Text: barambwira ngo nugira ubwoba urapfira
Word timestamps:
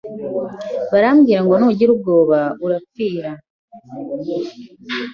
barambwira 0.91 1.39
ngo 1.45 1.53
nugira 1.59 1.89
ubwoba 1.95 2.39
urapfira 2.65 3.29